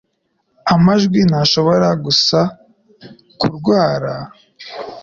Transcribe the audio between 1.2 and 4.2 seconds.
ntashobora gusa kurwara.